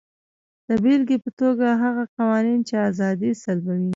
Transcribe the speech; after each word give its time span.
د 0.67 0.69
بېلګې 0.83 1.17
په 1.23 1.29
توګه 1.39 1.67
هغه 1.83 2.03
قوانین 2.17 2.59
چې 2.67 2.75
ازادي 2.89 3.31
سلبوي. 3.43 3.89